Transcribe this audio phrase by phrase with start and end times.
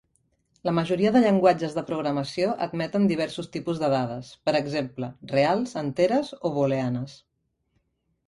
[0.67, 6.31] La majoria de llenguatges de programació admeten diversos tipus de dades, per exemple: reals, enteres
[6.51, 7.17] o booleanes.